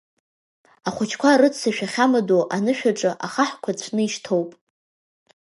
Ахәыҷқәа 0.87 1.39
рыццышә 1.39 1.81
ахьамадоу 1.85 2.41
анышә 2.55 2.85
аҿы 2.91 3.11
ахаҳәқәа 3.25 3.71
цәны 3.79 4.01
ишьҭоуп. 4.05 4.49